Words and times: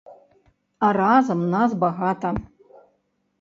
А 0.87 0.89
разам 0.99 1.41
нас 1.53 1.75
багата! 1.85 2.33